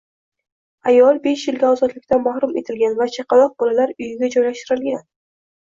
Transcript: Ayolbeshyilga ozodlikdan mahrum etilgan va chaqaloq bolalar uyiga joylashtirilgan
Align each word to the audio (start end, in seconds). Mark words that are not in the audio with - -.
Ayolbeshyilga 0.91 1.69
ozodlikdan 1.75 2.25
mahrum 2.29 2.57
etilgan 2.63 2.97
va 3.03 3.07
chaqaloq 3.19 3.55
bolalar 3.63 3.97
uyiga 3.99 4.31
joylashtirilgan 4.39 5.07